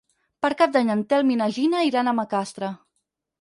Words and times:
Per 0.45 0.49
Cap 0.61 0.71
d'Any 0.77 0.89
en 0.93 1.03
Telm 1.13 1.29
i 1.33 1.37
na 1.43 1.49
Gina 1.59 1.83
iran 1.91 2.11
a 2.11 2.15
Macastre. 2.21 2.73